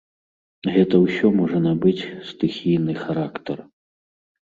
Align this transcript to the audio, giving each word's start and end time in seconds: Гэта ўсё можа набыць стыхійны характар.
Гэта 0.77 1.01
ўсё 1.03 1.27
можа 1.43 1.57
набыць 1.67 2.07
стыхійны 2.33 3.01
характар. 3.07 3.57